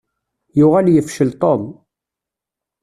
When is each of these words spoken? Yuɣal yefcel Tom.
Yuɣal 0.59 0.87
yefcel 0.91 1.31
Tom. 1.41 1.63